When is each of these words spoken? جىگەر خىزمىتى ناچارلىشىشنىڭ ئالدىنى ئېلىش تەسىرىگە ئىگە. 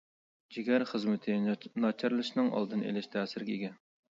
جىگەر 0.55 0.85
خىزمىتى 0.91 1.35
ناچارلىشىشنىڭ 1.85 2.51
ئالدىنى 2.57 2.89
ئېلىش 2.91 3.11
تەسىرىگە 3.17 3.57
ئىگە. 3.59 3.75